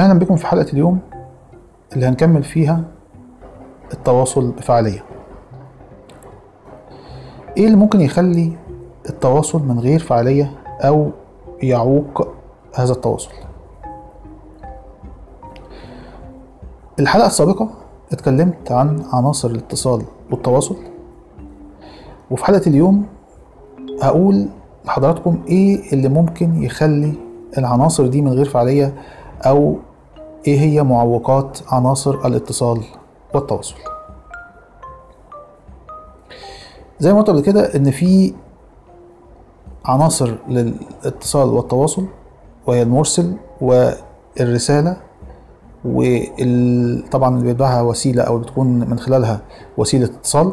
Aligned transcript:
أهلا 0.00 0.18
بكم 0.18 0.36
في 0.36 0.46
حلقة 0.46 0.72
اليوم 0.72 0.98
اللي 1.92 2.06
هنكمل 2.06 2.42
فيها 2.42 2.84
التواصل 3.92 4.50
بفعالية 4.50 5.04
إيه 7.56 7.66
اللي 7.66 7.76
ممكن 7.76 8.00
يخلي 8.00 8.52
التواصل 9.08 9.62
من 9.62 9.78
غير 9.78 9.98
فعالية 9.98 10.52
أو 10.80 11.10
يعوق 11.62 12.28
هذا 12.74 12.92
التواصل؟ 12.92 13.30
الحلقة 17.00 17.26
السابقة 17.26 17.70
اتكلمت 18.12 18.72
عن 18.72 19.04
عناصر 19.12 19.50
الاتصال 19.50 20.02
والتواصل 20.30 20.76
وفي 22.30 22.44
حلقة 22.44 22.66
اليوم 22.66 23.06
هقول 24.02 24.48
لحضراتكم 24.84 25.42
إيه 25.48 25.92
اللي 25.92 26.08
ممكن 26.08 26.62
يخلي 26.62 27.12
العناصر 27.58 28.06
دي 28.06 28.22
من 28.22 28.32
غير 28.32 28.44
فعالية 28.44 28.94
أو 29.46 29.76
إيه 30.46 30.60
هي 30.60 30.82
معوقات 30.82 31.58
عناصر 31.68 32.26
الاتصال 32.26 32.84
والتواصل؟ 33.34 33.74
زي 37.00 37.12
ما 37.12 37.18
قلت 37.18 37.30
قبل 37.30 37.40
كده 37.40 37.74
إن 37.76 37.90
في 37.90 38.34
عناصر 39.84 40.34
للاتصال 40.48 41.48
والتواصل 41.48 42.06
وهي 42.66 42.82
المرسل 42.82 43.36
والرسالة 43.60 44.96
وطبعا 45.84 47.34
اللي 47.34 47.44
بيتبعها 47.44 47.82
وسيلة 47.82 48.22
أو 48.22 48.38
بتكون 48.38 48.66
من 48.90 48.98
خلالها 48.98 49.40
وسيلة 49.78 50.04
اتصال 50.04 50.52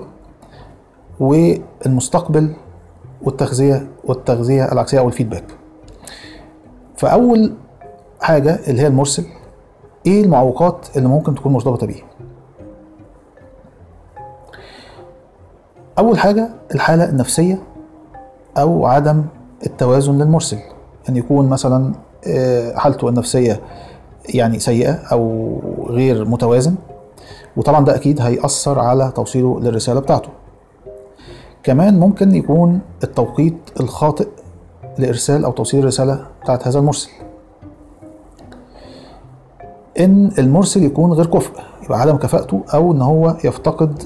والمستقبل 1.20 2.54
والتغذية 3.24 3.88
والتغذية 4.04 4.72
العكسية 4.72 5.00
أو 5.00 5.08
الفيدباك 5.08 5.44
فأول 6.98 7.54
حاجة 8.22 8.60
اللي 8.68 8.82
هي 8.82 8.88
المرسل 8.88 9.26
إيه 10.06 10.24
المعوقات 10.24 10.88
اللي 10.98 11.08
ممكن 11.08 11.36
تكون 11.36 11.54
مرتبطة 11.54 11.88
بيه 11.88 12.02
أول 16.00 16.20
حاجة 16.20 16.50
الحالة 16.76 17.10
النفسية 17.10 17.60
أو 18.58 18.86
عدم 18.86 19.24
التوازن 19.66 20.18
للمرسل. 20.18 20.58
أن 21.10 21.16
يكون 21.16 21.50
مثلا 21.50 21.94
حالته 22.76 23.10
النفسية 23.10 23.62
يعني 24.30 24.60
سيئة 24.60 24.92
أو 24.92 25.58
غير 25.88 26.26
متوازن 26.26 26.76
وطبعا 27.58 27.86
ده 27.86 27.96
أكيد 27.96 28.22
هيأثر 28.22 28.80
على 28.80 29.12
توصيله 29.16 29.60
للرسالة 29.60 30.00
بتاعته. 30.00 30.30
كمان 31.64 32.00
ممكن 32.00 32.36
يكون 32.36 32.80
التوقيت 33.04 33.58
الخاطئ 33.80 34.28
لإرسال 34.98 35.46
أو 35.46 35.52
توصيل 35.52 35.80
الرسالة 35.80 36.26
بتاعت 36.44 36.68
هذا 36.68 36.80
المرسل. 36.80 37.10
إن 40.00 40.32
المرسل 40.40 40.84
يكون 40.84 41.14
غير 41.14 41.26
كفء 41.26 41.52
يبقى 41.84 42.02
عدم 42.02 42.16
كفاءته 42.16 42.62
أو 42.74 42.92
إن 42.92 43.02
هو 43.02 43.38
يفتقد 43.44 44.04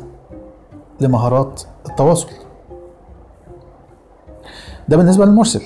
لمهارات 1.02 1.62
التواصل. 1.90 2.30
ده 4.90 4.98
بالنسبة 4.98 5.26
للمرسل. 5.26 5.62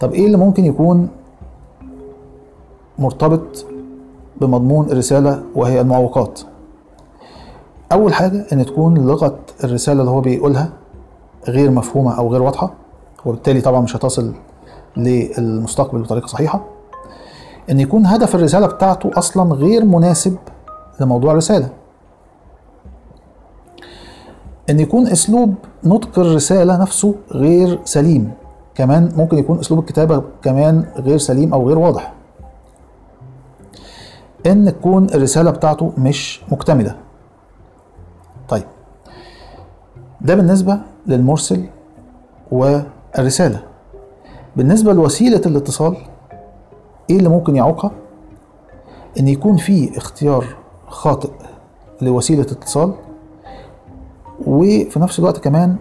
طب 0.00 0.12
إيه 0.12 0.26
اللي 0.26 0.36
ممكن 0.36 0.64
يكون 0.64 1.08
مرتبط 2.98 3.66
بمضمون 4.40 4.86
الرسالة 4.90 5.42
وهي 5.54 5.80
المعوقات؟ 5.80 6.40
أول 7.92 8.14
حاجة 8.14 8.46
إن 8.52 8.66
تكون 8.66 9.06
لغة 9.06 9.38
الرسالة 9.64 10.00
اللي 10.00 10.10
هو 10.10 10.20
بيقولها 10.20 10.68
غير 11.48 11.70
مفهومة 11.70 12.18
أو 12.18 12.32
غير 12.32 12.42
واضحة 12.42 12.72
وبالتالي 13.26 13.60
طبعا 13.60 13.80
مش 13.80 13.96
هتصل 13.96 14.32
للمستقبل 14.96 16.02
بطريقة 16.02 16.26
صحيحة. 16.26 16.64
إن 17.70 17.80
يكون 17.80 18.06
هدف 18.06 18.34
الرسالة 18.34 18.66
بتاعته 18.66 19.10
أصلا 19.14 19.54
غير 19.54 19.84
مناسب 19.84 20.36
لموضوع 21.00 21.32
الرسالة. 21.32 21.68
إن 24.70 24.80
يكون 24.80 25.06
أسلوب 25.06 25.54
نطق 25.84 26.18
الرسالة 26.18 26.76
نفسه 26.82 27.14
غير 27.32 27.80
سليم 27.84 28.32
كمان 28.74 29.12
ممكن 29.16 29.38
يكون 29.38 29.58
أسلوب 29.58 29.80
الكتابة 29.80 30.22
كمان 30.42 30.84
غير 30.96 31.18
سليم 31.18 31.54
أو 31.54 31.68
غير 31.68 31.78
واضح. 31.78 32.12
إن 34.46 34.64
تكون 34.64 35.04
الرسالة 35.04 35.50
بتاعته 35.50 35.92
مش 35.98 36.42
مكتملة. 36.52 36.96
طيب 38.48 38.64
ده 40.20 40.34
بالنسبة 40.34 40.78
للمرسل 41.06 41.64
والرسالة. 42.52 43.62
بالنسبة 44.56 44.92
لوسيلة 44.92 45.40
الاتصال 45.46 45.96
إيه 47.10 47.16
اللي 47.18 47.28
ممكن 47.28 47.56
يعوقها؟ 47.56 47.90
إن 49.18 49.28
يكون 49.28 49.56
في 49.56 49.98
اختيار 49.98 50.44
خاطئ 50.88 51.30
لوسيلة 52.02 52.42
اتصال 52.42 52.92
وفي 54.46 55.00
نفس 55.00 55.18
الوقت 55.18 55.38
كمان 55.38 55.76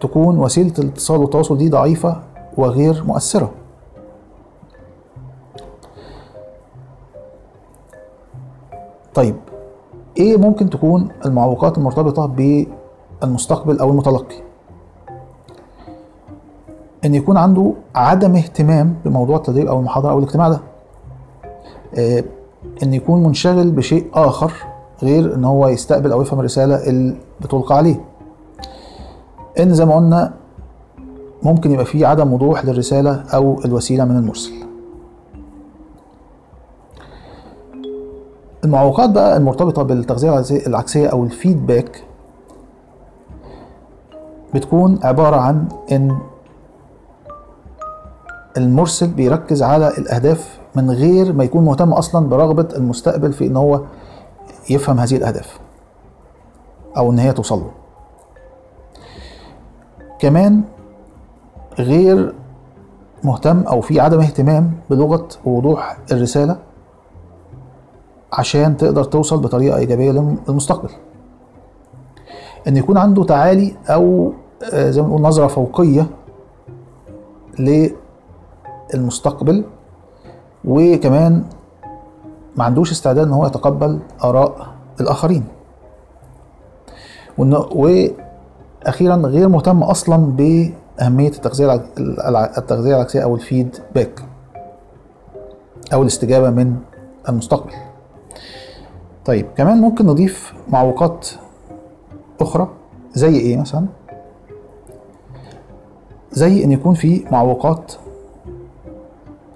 تكون 0.00 0.38
وسيلة 0.38 0.72
الاتصال 0.78 1.20
والتواصل 1.20 1.58
دي 1.58 1.68
ضعيفة 1.68 2.22
وغير 2.56 3.04
مؤثرة. 3.04 3.50
طيب 9.14 9.36
إيه 10.16 10.36
ممكن 10.36 10.70
تكون 10.70 11.08
المعوقات 11.24 11.78
المرتبطة 11.78 12.26
بالمستقبل 12.26 13.78
أو 13.78 13.90
المتلقي؟ 13.90 14.49
إن 17.04 17.14
يكون 17.14 17.36
عنده 17.36 17.72
عدم 17.94 18.36
اهتمام 18.36 18.94
بموضوع 19.04 19.36
التدريب 19.36 19.66
أو 19.66 19.78
المحاضرة 19.78 20.10
أو 20.10 20.18
الاجتماع 20.18 20.48
ده. 20.48 20.60
آه 21.98 22.24
إن 22.82 22.94
يكون 22.94 23.22
منشغل 23.22 23.70
بشيء 23.70 24.06
آخر 24.14 24.52
غير 25.02 25.34
إن 25.34 25.44
هو 25.44 25.68
يستقبل 25.68 26.12
أو 26.12 26.22
يفهم 26.22 26.40
الرسالة 26.40 26.88
اللي 26.88 27.16
بتلقى 27.40 27.76
عليه. 27.76 28.00
إن 29.60 29.74
زي 29.74 29.84
ما 29.84 29.96
قلنا 29.96 30.32
ممكن 31.42 31.70
يبقى 31.70 31.84
فيه 31.84 32.06
عدم 32.06 32.32
وضوح 32.32 32.64
للرسالة 32.64 33.24
أو 33.34 33.60
الوسيلة 33.64 34.04
من 34.04 34.16
المرسل. 34.16 34.52
المعوقات 38.64 39.10
بقى 39.10 39.36
المرتبطة 39.36 39.82
بالتغذية 39.82 40.44
العكسية 40.66 41.06
أو 41.08 41.24
الفيدباك 41.24 42.02
بتكون 44.54 44.98
عبارة 45.02 45.36
عن 45.36 45.68
إن 45.92 46.18
المرسل 48.56 49.06
بيركز 49.06 49.62
على 49.62 49.88
الأهداف 49.88 50.60
من 50.74 50.90
غير 50.90 51.32
ما 51.32 51.44
يكون 51.44 51.64
مهتم 51.64 51.92
أصلا 51.92 52.28
برغبة 52.28 52.68
المستقبل 52.76 53.32
في 53.32 53.46
إن 53.46 53.56
هو 53.56 53.80
يفهم 54.70 54.98
هذه 54.98 55.16
الأهداف 55.16 55.60
أو 56.96 57.10
إن 57.10 57.18
هي 57.18 57.32
توصل 57.32 57.58
له. 57.58 57.70
كمان 60.18 60.62
غير 61.78 62.34
مهتم 63.24 63.60
أو 63.60 63.80
في 63.80 64.00
عدم 64.00 64.20
اهتمام 64.20 64.72
بلغة 64.90 65.28
ووضوح 65.44 65.98
الرسالة 66.12 66.58
عشان 68.32 68.76
تقدر 68.76 69.04
توصل 69.04 69.40
بطريقة 69.40 69.76
إيجابية 69.78 70.10
للمستقبل. 70.48 70.90
إن 72.68 72.76
يكون 72.76 72.98
عنده 72.98 73.24
تعالي 73.24 73.76
أو 73.88 74.32
زي 74.74 75.02
ما 75.02 75.08
نقول 75.08 75.22
نظرة 75.22 75.46
فوقية 75.46 76.06
للمستقبل 78.94 79.64
وكمان 80.64 81.44
ما 82.56 82.64
عندوش 82.64 82.90
استعداد 82.90 83.26
إن 83.26 83.32
هو 83.32 83.46
يتقبل 83.46 83.98
آراء 84.24 84.66
الآخرين 85.00 85.44
وأخيرا 87.38 89.16
غير 89.16 89.48
مهتم 89.48 89.82
أصلا 89.82 90.16
بأهمية 90.16 91.28
التغذية 91.28 91.84
التغذية 92.58 92.94
العكسية 92.94 93.20
أو 93.22 93.34
الفيدباك 93.34 94.22
أو 95.92 96.02
الاستجابة 96.02 96.50
من 96.50 96.76
المستقبل 97.28 97.72
طيب 99.24 99.46
كمان 99.56 99.80
ممكن 99.80 100.06
نضيف 100.06 100.54
معوقات 100.68 101.28
أخرى 102.40 102.68
زي 103.14 103.36
إيه 103.36 103.56
مثلا؟ 103.56 103.86
زي 106.32 106.64
إن 106.64 106.72
يكون 106.72 106.94
في 106.94 107.24
معوقات 107.32 107.92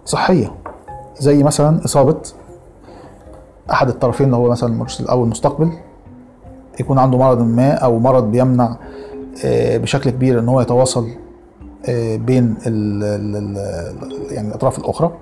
صحية. 0.04 0.52
زي 1.18 1.42
مثلا 1.42 1.84
إصابة 1.84 2.16
أحد 3.70 3.88
الطرفين 3.88 4.26
اللي 4.26 4.36
هو 4.36 4.50
مثلا 4.50 4.72
المرسل 4.72 5.06
أو 5.06 5.24
المستقبل 5.24 5.72
يكون 6.80 6.98
عنده 6.98 7.18
مرض 7.18 7.40
ما 7.40 7.72
أو 7.72 7.98
مرض 7.98 8.30
بيمنع 8.30 8.76
بشكل 9.54 10.10
كبير 10.10 10.38
إن 10.38 10.48
هو 10.48 10.60
يتواصل 10.60 11.08
بين 12.16 12.56
ال 12.66 13.04
ال 13.36 13.56
يعني 14.32 14.48
الأطراف 14.48 14.78
الأخرى 14.78 15.12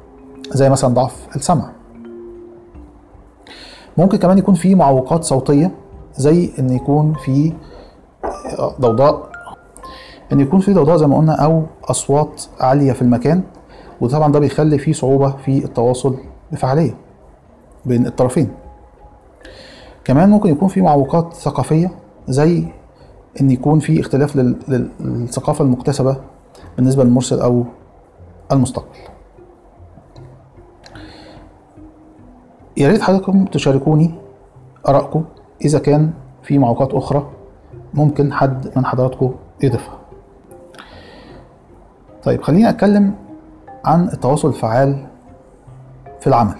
زي 0.50 0.70
مثلا 0.70 0.94
ضعف 0.94 1.26
السمع. 1.36 1.70
ممكن 3.98 4.18
كمان 4.18 4.38
يكون 4.38 4.54
في 4.54 4.74
معوقات 4.74 5.24
صوتية 5.24 5.70
زي 6.16 6.50
إن 6.58 6.70
يكون 6.70 7.14
في 7.24 7.52
ضوضاء. 8.80 9.32
إن 10.32 10.40
يكون 10.40 10.60
في 10.60 10.74
ضوضاء 10.74 10.96
زي 10.96 11.06
ما 11.06 11.18
قلنا 11.18 11.44
أو 11.44 11.62
أصوات 11.84 12.42
عالية 12.60 12.92
في 12.92 13.02
المكان 13.02 13.42
وطبعا 14.00 14.32
ده 14.32 14.38
بيخلي 14.38 14.78
فيه 14.78 14.92
صعوبة 14.92 15.30
في 15.36 15.64
التواصل 15.64 16.16
بفعاليه 16.52 16.94
بين 17.86 18.06
الطرفين 18.06 18.48
كمان 20.04 20.30
ممكن 20.30 20.50
يكون 20.50 20.68
في 20.68 20.80
معوقات 20.82 21.34
ثقافية 21.34 21.90
زي 22.28 22.64
إن 23.40 23.50
يكون 23.50 23.78
في 23.78 24.00
اختلاف 24.00 24.36
لل- 24.36 24.56
لل- 24.68 24.90
للثقافة 25.00 25.64
المكتسبة 25.64 26.16
بالنسبة 26.76 27.04
للمرسل 27.04 27.40
أو 27.40 27.64
المستقبل 28.52 28.88
يا 32.76 32.88
ريت 32.88 33.02
حضراتكم 33.02 33.44
تشاركوني 33.44 34.14
آرائكم 34.88 35.24
إذا 35.64 35.78
كان 35.78 36.10
في 36.42 36.58
معوقات 36.58 36.94
أخرى 36.94 37.30
ممكن 37.94 38.32
حد 38.32 38.72
من 38.76 38.86
حضراتكم 38.86 39.34
يضيفها. 39.62 39.98
طيب 42.22 42.42
خليني 42.42 42.68
أتكلم 42.68 43.14
عن 43.84 44.08
التواصل 44.08 44.48
الفعال 44.48 45.06
في 46.20 46.26
العمل. 46.26 46.56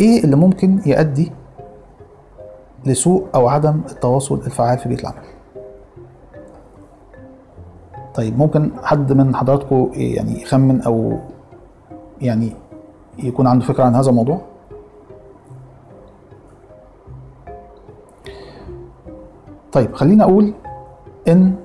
إيه 0.00 0.24
اللي 0.24 0.36
ممكن 0.36 0.80
يؤدي 0.86 1.32
لسوء 2.86 3.26
أو 3.34 3.48
عدم 3.48 3.80
التواصل 3.90 4.34
الفعال 4.34 4.78
في 4.78 4.88
بيئة 4.88 5.00
العمل؟ 5.00 5.24
طيب 8.14 8.38
ممكن 8.38 8.70
حد 8.82 9.12
من 9.12 9.36
حضراتكم 9.36 9.90
يعني 9.94 10.42
يخمن 10.42 10.82
أو 10.82 11.18
يعني 12.20 12.52
يكون 13.18 13.46
عنده 13.46 13.64
فكرة 13.64 13.84
عن 13.84 13.94
هذا 13.94 14.10
الموضوع 14.10 14.40
طيب 19.72 19.94
خليني 19.94 20.22
أقول 20.22 20.54
إن 21.28 21.56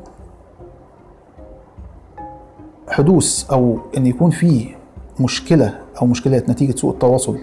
حدوث 2.94 3.52
أو 3.52 3.78
إن 3.98 4.06
يكون 4.08 4.32
في 4.32 4.76
مشكلة 5.20 5.80
أو 6.02 6.08
مشكلات 6.08 6.50
نتيجة 6.50 6.76
سوء 6.76 6.94
التواصل 6.94 7.38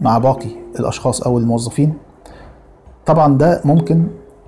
مع 0.00 0.18
باقي 0.18 0.50
الأشخاص 0.80 1.22
أو 1.22 1.38
الموظفين 1.38 1.94
طبعا 3.06 3.38
ده 3.38 3.60
ممكن 3.64 4.06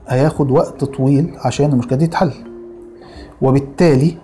هياخد 0.09 0.51
وقت 0.51 0.85
طويل 0.85 1.35
عشان 1.45 1.73
المشكلة 1.73 1.99
دي 1.99 2.07
تتحل. 2.07 2.33
وبالتالي 3.43 4.17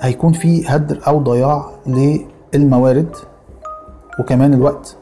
هيكون 0.00 0.32
في 0.32 0.66
هدر 0.66 1.00
أو 1.06 1.18
ضياع 1.22 1.70
للموارد 2.54 3.16
وكمان 4.20 4.54
الوقت 4.54 4.96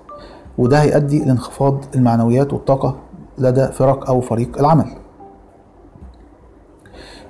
وده 0.58 0.82
هيؤدي 0.82 1.24
لانخفاض 1.24 1.84
المعنويات 1.94 2.52
والطاقة 2.52 2.96
لدى 3.38 3.66
فرق 3.66 4.08
أو 4.10 4.20
فريق 4.20 4.58
العمل. 4.58 4.86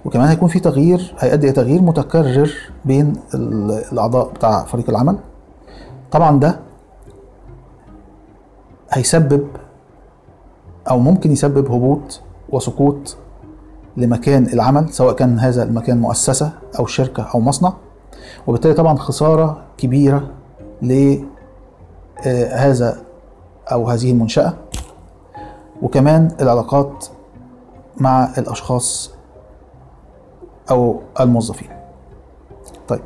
وكمان 0.06 0.28
هيكون 0.28 0.48
في 0.48 0.60
تغيير 0.60 1.14
هيؤدي 1.18 1.46
إلى 1.46 1.52
تغيير 1.52 1.82
متكرر 1.82 2.50
بين 2.84 3.12
ال- 3.34 3.84
الأعضاء 3.92 4.28
بتاع 4.32 4.64
فريق 4.64 4.90
العمل. 4.90 5.18
طبعا 6.10 6.38
ده 6.40 6.58
هيسبب 8.90 9.46
أو 10.90 10.98
ممكن 10.98 11.32
يسبب 11.32 11.70
هبوط 11.70 12.20
وسقوط 12.48 13.16
لمكان 13.96 14.44
العمل 14.46 14.88
سواء 14.92 15.14
كان 15.14 15.38
هذا 15.38 15.62
المكان 15.62 16.00
مؤسسة 16.00 16.52
أو 16.78 16.86
شركة 16.86 17.22
أو 17.34 17.40
مصنع. 17.40 17.72
وبالتالي 18.46 18.74
طبعا 18.74 18.96
خسارة 18.96 19.62
كبيرة 19.78 20.30
لهذا 22.24 22.96
أو 23.72 23.88
هذه 23.90 24.10
المنشأة. 24.10 24.52
وكمان 25.82 26.28
العلاقات 26.40 27.06
مع 27.96 28.28
الأشخاص 28.38 29.10
أو 30.70 31.00
الموظفين 31.20 31.68
طيب 32.88 33.00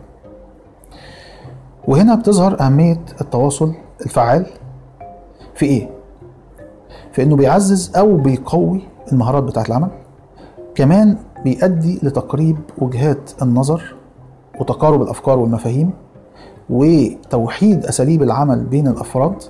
وهنا 1.88 2.14
بتظهر 2.14 2.60
أهمية 2.60 3.00
التواصل 3.20 3.74
الفعال 4.06 4.46
في 5.54 5.66
إيه؟ 5.66 5.90
في 7.12 7.22
إنه 7.22 7.36
بيعزز 7.36 7.96
أو 7.96 8.16
بيقوي 8.16 8.82
المهارات 9.12 9.42
بتاعة 9.42 9.64
العمل 9.68 9.90
كمان 10.74 11.16
بيؤدي 11.44 12.00
لتقريب 12.02 12.56
وجهات 12.78 13.30
النظر 13.42 13.94
وتقارب 14.60 15.02
الأفكار 15.02 15.38
والمفاهيم 15.38 15.90
وتوحيد 16.70 17.84
أساليب 17.86 18.22
العمل 18.22 18.64
بين 18.64 18.88
الأفراد 18.88 19.42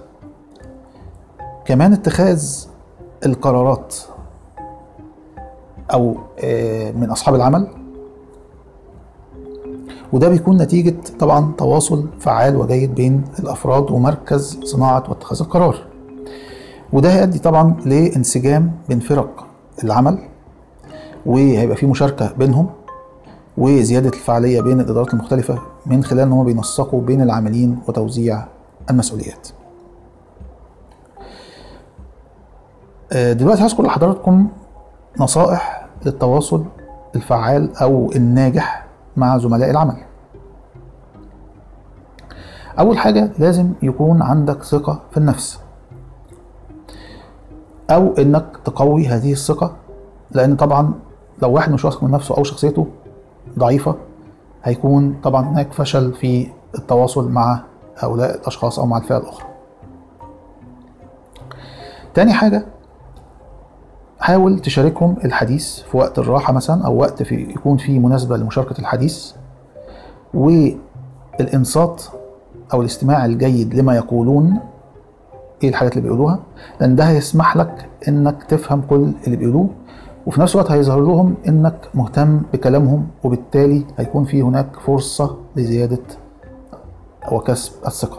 كمان 1.65 1.93
اتخاذ 1.93 2.65
القرارات 3.27 3.97
أو 5.93 6.17
آه، 6.45 6.91
من 6.93 7.11
أصحاب 7.11 7.35
العمل 7.35 7.69
وده 10.13 10.29
بيكون 10.29 10.57
نتيجة 10.57 10.95
طبعا 11.19 11.53
تواصل 11.59 12.07
فعال 12.21 12.57
وجيد 12.57 12.95
بين 12.95 13.25
الأفراد 13.39 13.91
ومركز 13.91 14.61
صناعة 14.65 15.05
واتخاذ 15.09 15.41
القرار 15.43 15.77
وده 16.93 17.13
هيؤدي 17.13 17.39
طبعا 17.39 17.77
لانسجام 17.85 18.73
بين 18.89 19.01
فرق 19.01 19.47
العمل 19.85 20.19
وهيبقى 21.27 21.77
في 21.77 21.87
مشاركة 21.87 22.33
بينهم 22.39 22.67
وزيادة 23.59 24.09
الفعالية 24.09 24.61
بين 24.61 24.81
الإدارات 24.81 25.15
المختلفة 25.15 25.59
من 25.87 26.05
خلال 26.05 26.21
إن 26.23 26.33
هم 26.33 26.45
بينسقوا 26.45 27.01
بين 27.03 27.23
العاملين 27.23 27.79
وتوزيع 27.89 28.47
المسؤوليات. 28.91 29.49
آه، 33.13 33.33
دلوقتي 33.33 33.63
هذكر 33.63 33.83
لحضراتكم 33.83 34.49
نصائح 35.21 35.87
للتواصل 36.07 36.65
الفعال 37.17 37.77
أو 37.77 38.11
الناجح 38.17 38.80
مع 39.17 39.39
زملاء 39.39 39.71
العمل. 39.71 39.97
أول 42.79 42.99
حاجة 42.99 43.31
لازم 43.39 43.73
يكون 43.83 44.23
عندك 44.23 44.63
ثقة 44.63 45.01
في 45.11 45.17
النفس 45.17 45.61
أو 47.91 48.15
إنك 48.19 48.57
تقوي 48.65 49.07
هذه 49.07 49.33
الثقة 49.33 49.77
لأن 50.31 50.57
طبعا 50.57 50.93
لو 51.43 51.53
واحد 51.53 51.73
مش 51.73 51.85
واثق 51.85 52.05
من 52.05 52.11
نفسه 52.11 52.37
أو 52.37 52.45
شخصيته 52.45 52.87
ضعيفة 53.59 53.95
هيكون 54.65 55.21
طبعا 55.23 55.43
هناك 55.49 55.73
فشل 55.73 56.15
في 56.15 56.49
التواصل 56.79 57.31
مع 57.31 57.63
هؤلاء 57.99 58.35
الأشخاص 58.35 58.79
أو 58.79 58.87
مع 58.87 58.97
الفئة 58.99 59.17
الأخرى 59.17 59.47
تاني 62.15 62.33
حاجة 62.33 62.67
حاول 64.21 64.59
تشاركهم 64.59 65.17
الحديث 65.25 65.81
في 65.81 65.97
وقت 65.97 66.19
الراحة 66.19 66.53
مثلا 66.53 66.87
أو 66.87 66.97
وقت 67.01 67.23
في 67.23 67.35
يكون 67.35 67.77
فيه 67.77 67.99
مناسبة 67.99 68.37
لمشاركة 68.37 68.79
الحديث 68.81 69.33
والإنصات 70.35 72.03
أو 72.73 72.81
الاستماع 72.81 73.25
الجيد 73.25 73.75
لما 73.75 73.97
يقولون 73.97 74.59
إيه 75.63 75.69
الحاجات 75.69 75.93
اللي 75.93 76.03
بيقولوها 76.03 76.39
لأن 76.81 76.97
ده 76.97 77.05
هيسمح 77.05 77.57
لك 77.57 77.89
إنك 78.09 78.43
تفهم 78.43 78.81
كل 78.91 79.13
اللي 79.27 79.37
بيقولوه 79.37 79.69
وفي 80.27 80.41
نفس 80.41 80.55
الوقت 80.55 80.71
هيظهر 80.71 81.01
لهم 81.01 81.35
إنك 81.49 81.89
مهتم 81.95 82.43
بكلامهم 82.53 83.07
وبالتالي 83.25 83.85
هيكون 83.99 84.25
في 84.25 84.43
هناك 84.43 84.77
فرصة 84.87 85.37
لزيادة 85.57 85.99
وكسب 87.33 87.73
الثقة. 87.87 88.19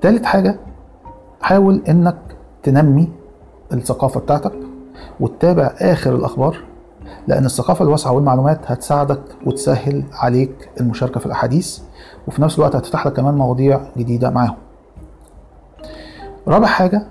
تالت 0.00 0.24
حاجة 0.26 0.58
حاول 1.42 1.82
إنك 1.88 2.16
تنمي 2.62 3.08
الثقافة 3.72 4.20
بتاعتك 4.20 4.52
وتتابع 5.20 5.74
آخر 5.78 6.14
الأخبار 6.14 6.56
لأن 7.26 7.44
الثقافة 7.44 7.84
الواسعة 7.84 8.12
والمعلومات 8.12 8.60
هتساعدك 8.66 9.20
وتسهل 9.46 10.04
عليك 10.12 10.70
المشاركة 10.80 11.20
في 11.20 11.26
الأحاديث 11.26 11.78
وفي 12.28 12.42
نفس 12.42 12.58
الوقت 12.58 12.76
هتفتح 12.76 13.06
لك 13.06 13.12
كمان 13.12 13.34
مواضيع 13.34 13.80
جديدة 13.96 14.30
معاهم. 14.30 14.54
رابع 16.48 16.66
حاجة 16.66 17.02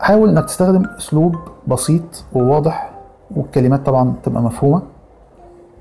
حاول 0.00 0.28
إنك 0.28 0.44
تستخدم 0.44 0.84
أسلوب 0.98 1.36
بسيط 1.66 2.24
وواضح 2.32 2.90
والكلمات 3.36 3.86
طبعا 3.86 4.14
تبقى 4.22 4.42
مفهومة 4.42 4.82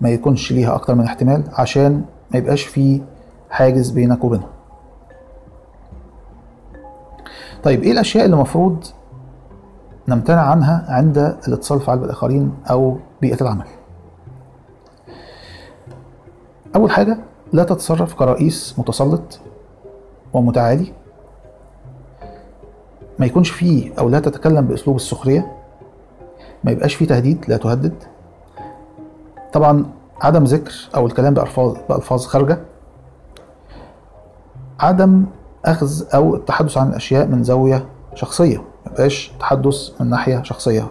ما 0.02 0.10
يكونش 0.10 0.52
ليها 0.52 0.76
أكتر 0.76 0.96
من 0.96 1.04
احتمال 1.04 1.44
عشان 1.54 2.02
ما 2.32 2.38
يبقاش 2.40 2.64
في 2.64 3.02
حاجز 3.50 3.90
بينك 3.90 4.24
وبينهم. 4.24 4.48
طيب 7.64 7.84
إيه 7.84 7.92
الأشياء 7.92 8.26
اللي 8.26 8.36
المفروض 8.36 8.86
نمتنع 10.08 10.42
عنها 10.42 10.86
عند 10.90 11.18
الاتصال 11.48 11.78
الفعال 11.78 12.00
بالاخرين 12.00 12.54
أو 12.70 12.98
بيئة 13.22 13.42
العمل؟ 13.42 13.66
أول 16.76 16.92
حاجة 16.92 17.18
لا 17.54 17.64
تتصرف 17.64 18.14
كرئيس 18.14 18.80
متسلط 18.80 19.40
ومتعالي. 20.34 20.94
ما 23.20 23.26
يكونش 23.26 23.50
فيه 23.50 23.94
أو 24.00 24.10
لا 24.10 24.20
تتكلم 24.20 24.68
بأسلوب 24.68 24.96
السخرية. 24.96 25.52
ما 26.64 26.72
يبقاش 26.72 26.96
فيه 26.96 27.08
تهديد 27.08 27.46
لا 27.48 27.58
تهدد. 27.58 28.04
طبعا 29.54 29.86
عدم 30.22 30.44
ذكر 30.44 30.90
أو 30.96 31.06
الكلام 31.06 31.34
بألفاظ 31.34 31.78
بألفاظ 31.90 32.26
خارجة. 32.26 32.60
عدم 34.80 35.26
أخذ 35.66 36.04
أو 36.14 36.36
التحدث 36.36 36.78
عن 36.78 36.90
الاشياء 36.90 37.28
من 37.28 37.44
زاوية 37.44 37.86
شخصية 38.16 38.58
ما 38.58 38.92
يبقاش 38.92 39.32
تحدث 39.40 40.02
من 40.02 40.10
ناحية 40.10 40.44
شخصية. 40.44 40.88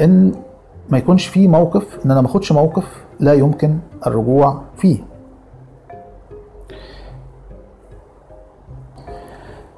إن 0.00 0.32
ما 0.88 0.98
يكونش 0.98 1.26
فيه 1.26 1.48
موقف 1.48 1.98
إن 2.04 2.10
أنا 2.10 2.20
ما 2.20 2.26
أخدش 2.26 2.52
موقف 2.52 3.04
لا 3.20 3.32
يمكن 3.32 3.78
الرجوع 4.06 4.62
فيه. 4.76 4.98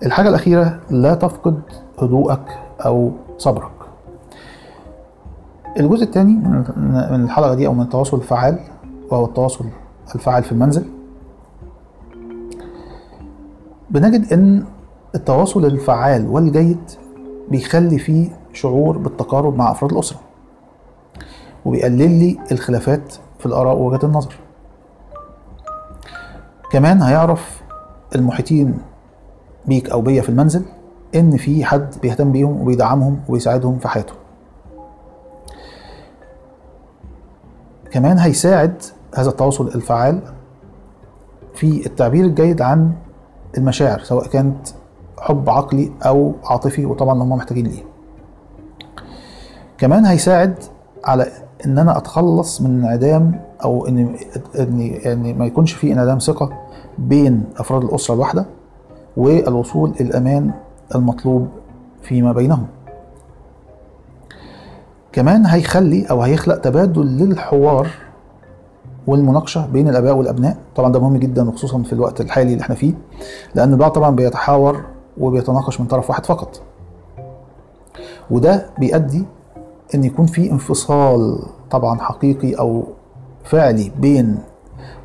الحاجة 0.07 0.29
الأخيرة 0.29 0.81
لا 0.91 1.15
تفقد 1.15 1.61
هدوءك 1.99 2.59
أو 2.81 3.11
صبرك. 3.39 3.71
الجزء 5.81 6.05
الثاني 6.05 6.33
من 6.77 7.25
الحلقة 7.25 7.55
دي 7.55 7.67
أو 7.67 7.75
من 7.75 7.83
التواصل 7.83 8.17
الفعال 8.17 8.59
وهو 9.11 9.25
التواصل 9.25 9.65
الفعال 10.15 10.45
في 10.45 10.53
المنزل. 10.53 10.85
بنجد 13.91 14.33
إن 14.33 14.65
التواصل 15.15 15.65
الفعال 15.65 16.29
والجيد 16.29 16.91
بيخلي 17.49 17.99
فيه 17.99 18.29
شعور 18.53 18.99
بالتقارب 18.99 19.57
مع 19.57 19.71
أفراد 19.71 19.93
الأسرة 19.93 20.21
وبيقلل 21.65 22.11
لي 22.11 22.39
الخلافات 22.53 23.15
في 23.39 23.47
الآراء 23.47 23.77
ووجهات 23.77 24.05
النظر. 24.05 24.35
كمان 26.71 27.03
هيعرف 27.03 27.63
المحيطين 28.15 28.79
بيك 29.67 29.91
أو 29.91 30.01
بيا 30.01 30.23
في 30.23 30.29
المنزل 30.29 30.63
إن 31.15 31.37
في 31.37 31.65
حد 31.65 31.95
بيهتم 32.03 32.33
بيهم 32.33 32.61
وبيدعمهم 32.61 33.21
وبيساعدهم 33.29 33.79
في 33.79 33.89
حياتهم 33.89 34.17
كمان 37.91 38.19
هيساعد 38.19 38.83
هذا 39.15 39.31
التواصل 39.31 39.67
الفعال 39.69 40.21
في 41.55 41.87
التعبير 41.87 42.25
الجيد 42.25 42.63
عن 42.63 42.93
المشاعر 43.59 43.99
سواء 44.01 44.27
كانت 44.27 44.69
حب 45.21 45.51
عقلي 45.51 45.93
أو 46.07 46.33
عاطفي 46.45 46.87
وطبعا 46.87 47.23
هم 47.23 47.33
محتاجين 47.33 47.67
ليه 47.67 47.83
كمان 49.79 50.05
هيساعد 50.07 50.55
على 51.05 51.27
إن 51.67 51.79
أنا 51.79 51.99
أتخلص 51.99 52.61
من 52.61 52.79
انعدام 52.85 53.41
أو 53.65 53.87
إن 53.87 54.17
إن 54.59 54.81
يعني 54.81 55.33
ما 55.33 55.47
يكونش 55.47 55.73
في 55.73 55.93
انعدام 55.93 56.19
ثقة 56.19 56.59
بين 56.99 57.45
أفراد 57.57 57.85
الأسرة 57.85 58.15
الواحدة 58.15 58.47
والوصول 59.17 59.91
إلى 60.01 60.09
الأمان 60.09 60.51
المطلوب 60.95 61.49
فيما 62.03 62.33
بينهم. 62.33 62.67
كمان 65.13 65.47
هيخلي 65.47 66.07
أو 66.11 66.23
هيخلق 66.23 66.59
تبادل 66.59 67.07
للحوار 67.07 67.89
والمناقشة 69.07 69.67
بين 69.67 69.89
الآباء 69.89 70.17
والأبناء 70.17 70.57
طبعا 70.77 70.93
ده 70.93 71.01
مهم 71.01 71.17
جدا 71.17 71.49
وخصوصا 71.49 71.83
في 71.83 71.93
الوقت 71.93 72.21
الحالي 72.21 72.53
اللي 72.53 72.63
إحنا 72.63 72.75
فيه 72.75 72.95
لأن 73.55 73.73
البعض 73.73 73.91
طبعا 73.91 74.11
بيتحاور 74.17 74.85
وبيتناقش 75.21 75.81
من 75.81 75.87
طرف 75.87 76.11
واحد 76.11 76.27
فقط. 76.27 76.61
وده 78.31 78.67
بيؤدي 78.79 79.25
إن 79.95 80.05
يكون 80.05 80.27
في 80.27 80.51
انفصال 80.51 81.43
طبعا 81.71 81.99
حقيقي 82.01 82.53
أو 82.55 82.85
فعلي 83.45 83.93
بين 83.99 84.39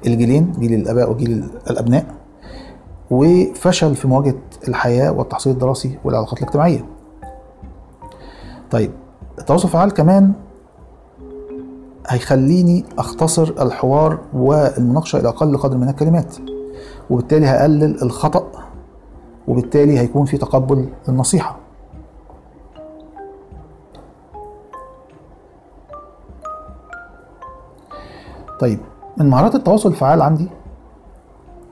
الجيلين 0.08 0.52
جيل 0.60 0.74
الآباء 0.74 1.12
وجيل 1.12 1.50
الأبناء 1.70 2.06
وفشل 3.12 3.96
في 3.96 4.08
مواجهة 4.08 4.36
الحياة 4.68 5.12
والتحصيل 5.12 5.54
الدراسي 5.54 5.98
والعلاقات 6.04 6.38
الاجتماعية. 6.42 6.86
طيب 8.72 8.92
التواصل 9.40 9.68
الفعال 9.68 9.92
كمان 9.94 10.34
هيخليني 12.10 12.86
أختصر 13.00 13.44
الحوار 13.62 14.20
والمناقشة 14.34 15.20
إلى 15.20 15.28
أقل 15.30 15.58
قدر 15.58 15.78
من 15.78 15.90
الكلمات 15.90 16.36
وبالتالي 17.10 17.46
هقلل 17.48 18.02
الخطأ 18.04 18.48
وبالتالي 19.48 20.00
هيكون 20.00 20.26
في 20.26 20.38
تقبل 20.38 20.90
للنصيحه 21.08 21.58
طيب 28.60 28.80
من 29.18 29.30
مهارات 29.30 29.56
التواصل 29.56 29.90
الفعال 29.90 30.22
عندي 30.22 30.48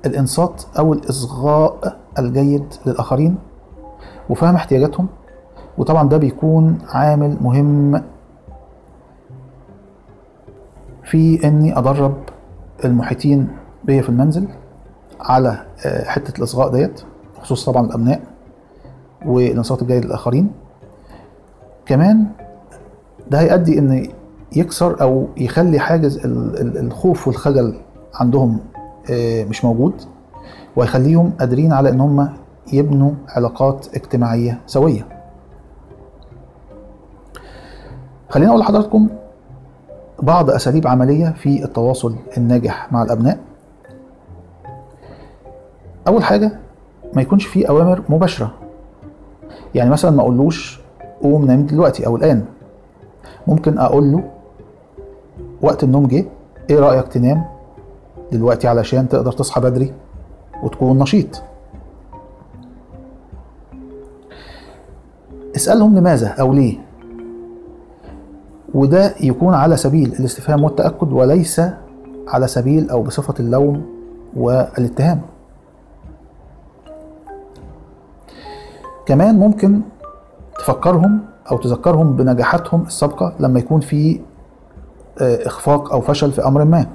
الإنصات 0.06 0.64
أو 0.80 0.94
الإصغاء 0.94 1.98
الجيد 2.20 2.74
للآخرين 2.86 3.38
وفهم 4.30 4.56
احتياجاتهم 4.56 5.08
وطبعا 5.78 6.10
ده 6.10 6.18
بيكون 6.18 6.78
عامل 6.90 7.38
مهم 7.42 8.04
في 11.06 11.48
إني 11.48 11.78
أدرب 11.78 12.18
المحيطين 12.86 13.48
بيا 13.84 14.02
في 14.02 14.10
المنزل 14.10 14.48
على 15.20 15.66
حتة 16.06 16.38
الإصغاء 16.38 16.70
ديت 16.72 17.02
خصوصا 17.42 17.72
طبعا 17.72 17.86
الأبناء 17.86 18.22
والانصات 19.26 19.82
الجيد 19.82 20.06
للاخرين 20.06 20.52
كمان 21.86 22.26
ده 23.32 23.40
هيؤدي 23.40 23.80
إن 23.80 24.08
يكسر 24.56 25.02
أو 25.02 25.28
يخلي 25.38 25.80
حاجز 25.80 26.20
الخوف 26.26 27.28
والخجل 27.28 27.78
عندهم 28.14 28.60
مش 29.50 29.66
موجود 29.66 29.94
ويخليهم 30.76 31.32
قادرين 31.40 31.74
على 31.74 31.90
إن 31.90 32.02
هم 32.02 32.30
يبنوا 32.74 33.12
علاقات 33.30 33.88
اجتماعية 33.96 34.62
سوية. 34.66 35.08
خليني 38.30 38.50
أقول 38.50 38.60
لحضراتكم 38.62 39.08
بعض 40.26 40.50
أساليب 40.50 40.88
عملية 40.88 41.30
في 41.30 41.64
التواصل 41.64 42.16
الناجح 42.38 42.92
مع 42.94 43.04
الأبناء. 43.04 43.40
أول 46.08 46.24
حاجة 46.24 46.52
ما 47.14 47.22
يكونش 47.22 47.46
فيه 47.46 47.70
أوامر 47.70 48.02
مباشرة. 48.10 48.54
يعني 49.76 49.90
مثلا 49.90 50.12
ما 50.12 50.22
أقولوش 50.22 50.80
قوم 51.22 51.46
نام 51.46 51.66
دلوقتي 51.66 52.08
أو 52.08 52.16
الآن. 52.16 52.46
ممكن 53.48 53.78
أقول 53.78 54.12
له 54.12 54.24
وقت 55.62 55.84
النوم 55.84 56.08
جه 56.08 56.26
إيه 56.70 56.80
رأيك 56.80 57.08
تنام 57.08 57.46
دلوقتي 58.32 58.68
علشان 58.68 59.10
تقدر 59.10 59.32
تصحى 59.32 59.62
بدري 59.62 59.94
وتكون 60.64 61.00
نشيط؟ 61.00 61.44
اسألهم 65.56 65.98
لماذا 65.98 66.28
أو 66.28 66.54
ليه؟ 66.54 66.85
وده 68.76 69.14
يكون 69.22 69.54
على 69.54 69.78
سبيل 69.78 70.14
الاستفهام 70.20 70.64
والتأكد 70.64 71.12
وليس 71.14 71.62
على 72.28 72.48
سبيل 72.48 72.90
أو 72.90 73.04
بصفة 73.04 73.34
اللوم 73.40 73.86
والاتهام. 74.36 75.22
كمان 79.06 79.40
ممكن 79.40 79.82
تفكرهم 80.60 81.20
أو 81.52 81.58
تذكرهم 81.58 82.16
بنجاحاتهم 82.16 82.82
السابقة 82.82 83.34
لما 83.40 83.60
يكون 83.60 83.80
في 83.82 84.20
إخفاق 85.22 85.94
أو 85.94 86.02
فشل 86.02 86.32
في 86.32 86.46
أمر 86.48 86.64
ما 86.66 86.86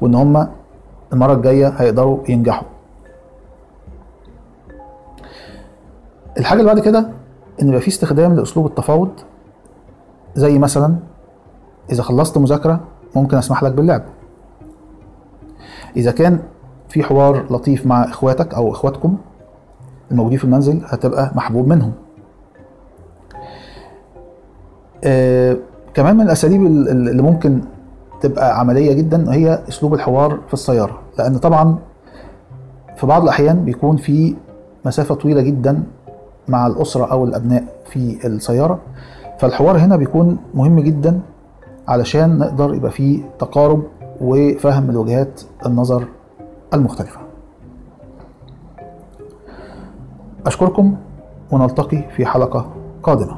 وإن 0.00 0.14
هم 0.14 0.48
المرة 1.12 1.32
الجاية 1.32 1.68
هيقدروا 1.68 2.18
ينجحوا. 2.28 2.66
الحاجة 6.38 6.60
اللي 6.60 6.72
بعد 6.74 6.80
كده 6.84 7.08
إن 7.62 7.68
يبقى 7.68 7.80
في 7.80 7.88
استخدام 7.88 8.34
لأسلوب 8.34 8.66
التفاوض 8.66 9.10
زي 10.34 10.58
مثلا 10.58 10.96
إذا 11.92 12.02
خلصت 12.02 12.38
مذاكرة 12.38 12.80
ممكن 13.16 13.36
أسمح 13.36 13.62
لك 13.62 13.72
باللعب. 13.72 14.02
إذا 15.96 16.10
كان 16.10 16.38
في 16.88 17.02
حوار 17.02 17.52
لطيف 17.52 17.86
مع 17.86 18.04
إخواتك 18.04 18.54
أو 18.54 18.72
إخواتكم 18.72 19.16
الموجودين 20.10 20.38
في 20.38 20.44
المنزل 20.44 20.80
هتبقى 20.86 21.32
محبوب 21.34 21.68
منهم. 21.68 21.92
آه 25.04 25.56
كمان 25.94 26.16
من 26.16 26.22
الأساليب 26.22 26.66
اللي 26.66 27.22
ممكن 27.22 27.60
تبقى 28.20 28.60
عملية 28.60 28.92
جدا 28.92 29.32
هي 29.32 29.62
أسلوب 29.68 29.94
الحوار 29.94 30.38
في 30.46 30.54
السيارة. 30.54 30.98
لأن 31.18 31.38
طبعا 31.38 31.78
في 32.96 33.06
بعض 33.06 33.22
الأحيان 33.22 33.64
بيكون 33.64 33.96
في 33.96 34.36
مسافة 34.84 35.14
طويلة 35.14 35.40
جدا 35.42 35.82
مع 36.48 36.66
الأسرة 36.66 37.04
أو 37.04 37.24
الأبناء 37.24 37.64
في 37.90 38.26
السيارة. 38.26 38.78
فالحوار 39.40 39.78
هنا 39.78 39.96
بيكون 39.96 40.38
مهم 40.54 40.80
جدا 40.80 41.20
علشان 41.88 42.38
نقدر 42.38 42.74
يبقى 42.74 42.90
فيه 42.90 43.22
تقارب 43.38 43.82
وفهم 44.20 44.90
الوجهات 44.90 45.40
النظر 45.66 46.04
المختلفة. 46.74 47.20
أشكركم 50.46 50.96
ونلتقي 51.50 52.02
في 52.16 52.26
حلقة 52.26 52.66
قادمة. 53.02 53.36